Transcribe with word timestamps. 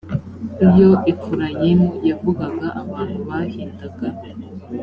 iyo 0.67 0.89
efurayimu 1.11 1.89
yavugaga 2.09 2.67
abantu 2.83 3.17
bahindaga 3.27 4.07